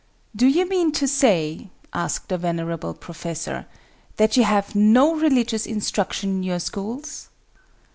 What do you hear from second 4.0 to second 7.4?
"that you have no religious instruction in your schools?"